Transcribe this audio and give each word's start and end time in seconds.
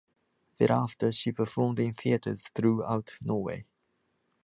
Thereafter 0.57 1.11
she 1.11 1.31
performed 1.31 1.79
in 1.79 1.93
theatres 1.93 2.41
throughout 2.55 3.19
Norway. 3.21 3.67